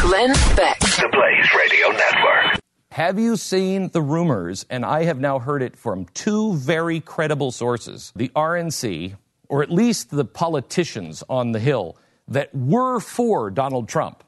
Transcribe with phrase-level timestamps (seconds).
[0.00, 0.78] Glenn Beck.
[0.80, 2.58] The Blaze Radio Network.
[2.90, 4.64] Have you seen the rumors?
[4.70, 9.16] And I have now heard it from two very credible sources the RNC,
[9.50, 14.24] or at least the politicians on the Hill that were for Donald Trump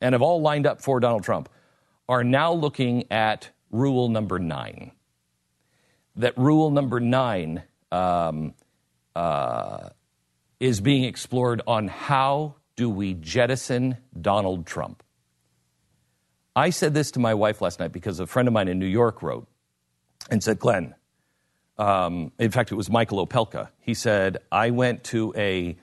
[0.00, 1.48] and have all lined up for Donald Trump,
[2.08, 4.92] are now looking at rule number nine.
[6.14, 8.54] That rule number nine um,
[9.16, 9.88] uh,
[10.60, 15.02] is being explored on how do we jettison Donald Trump.
[16.56, 18.86] I said this to my wife last night because a friend of mine in New
[18.86, 19.46] York wrote
[20.30, 20.94] and said, Glenn,
[21.76, 23.68] um, in fact, it was Michael Opelka.
[23.78, 25.76] He said, I went to a,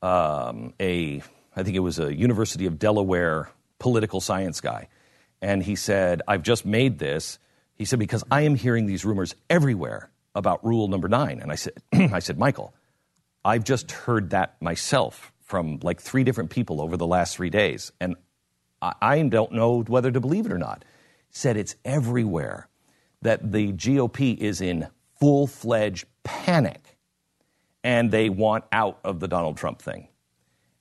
[0.00, 1.22] um, a,
[1.54, 4.88] I think it was a University of Delaware political science guy.
[5.42, 7.38] And he said, I've just made this.
[7.74, 11.40] He said, because I am hearing these rumors everywhere about rule number nine.
[11.40, 12.74] And I said, I said, Michael,
[13.44, 17.92] I've just heard that myself from like three different people over the last three days.
[18.00, 18.16] And
[19.00, 20.84] I don't know whether to believe it or not.
[21.30, 22.68] Said it's everywhere
[23.22, 26.98] that the GOP is in full fledged panic
[27.82, 30.08] and they want out of the Donald Trump thing.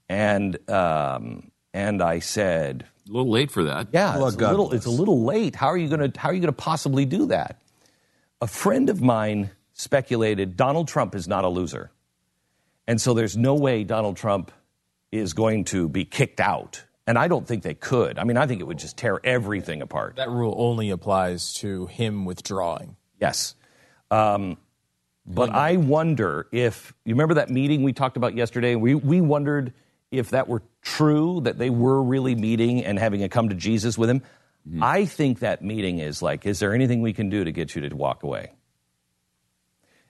[0.09, 3.87] And, um, and I said, a little late for that.
[3.91, 5.55] Yeah, well, it's, a little, it's a little late.
[5.55, 7.61] How are you going to how are you going to possibly do that?
[8.41, 11.91] A friend of mine speculated Donald Trump is not a loser.
[12.87, 14.51] And so there's no way Donald Trump
[15.11, 18.17] is going to be kicked out and I don't think they could.
[18.17, 20.15] I mean, I think it would just tear everything apart.
[20.15, 22.95] That rule only applies to him withdrawing.
[23.19, 23.55] Yes.
[24.11, 24.57] Um,
[25.25, 28.75] but I wonder if you remember that meeting we talked about yesterday.
[28.75, 29.73] We we wondered
[30.11, 33.97] if that were true that they were really meeting and having a come to Jesus
[33.97, 34.19] with him.
[34.67, 34.83] Mm-hmm.
[34.83, 37.87] I think that meeting is like, is there anything we can do to get you
[37.87, 38.51] to walk away?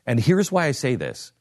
[0.05, 1.31] And here's why I say this.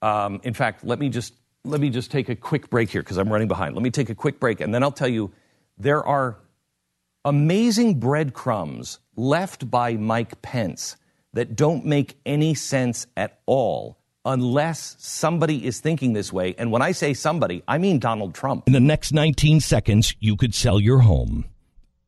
[0.00, 1.34] Um, in fact, let me just
[1.64, 3.74] let me just take a quick break here because I'm running behind.
[3.74, 5.32] Let me take a quick break, and then I'll tell you
[5.76, 6.38] there are
[7.24, 10.96] amazing breadcrumbs left by Mike Pence
[11.34, 16.54] that don't make any sense at all unless somebody is thinking this way.
[16.58, 18.64] And when I say somebody, I mean Donald Trump.
[18.66, 21.44] In the next 19 seconds, you could sell your home